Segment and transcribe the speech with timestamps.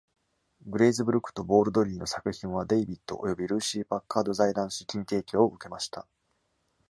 [0.65, 6.07] グレイズブルックとボールドリーの作品はデイビットおよびルーシー・パッカード財団資金提供を受けました。